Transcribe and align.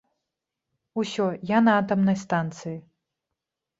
Усё, 1.01 1.27
я 1.49 1.59
на 1.67 1.77
атамнай 1.81 2.17
станцыі! 2.25 2.77